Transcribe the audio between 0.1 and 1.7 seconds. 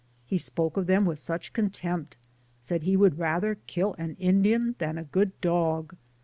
He spoke of them with such con